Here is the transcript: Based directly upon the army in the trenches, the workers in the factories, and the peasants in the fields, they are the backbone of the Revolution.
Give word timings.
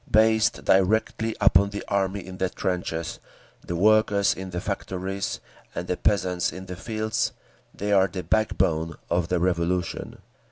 Based 0.09 0.65
directly 0.65 1.35
upon 1.39 1.69
the 1.69 1.83
army 1.87 2.25
in 2.25 2.37
the 2.39 2.49
trenches, 2.49 3.19
the 3.63 3.75
workers 3.75 4.33
in 4.33 4.49
the 4.49 4.59
factories, 4.59 5.39
and 5.75 5.85
the 5.87 5.95
peasants 5.95 6.51
in 6.51 6.65
the 6.65 6.75
fields, 6.75 7.33
they 7.71 7.91
are 7.91 8.07
the 8.07 8.23
backbone 8.23 8.95
of 9.11 9.27
the 9.27 9.39
Revolution. 9.39 10.17